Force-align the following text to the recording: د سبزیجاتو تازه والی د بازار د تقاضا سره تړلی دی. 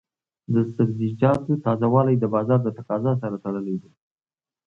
د 0.53 0.55
سبزیجاتو 0.75 1.53
تازه 1.65 1.87
والی 1.93 2.15
د 2.19 2.25
بازار 2.35 2.59
د 2.63 2.69
تقاضا 2.77 3.13
سره 3.21 3.35
تړلی 3.45 3.75
دی. 3.81 3.91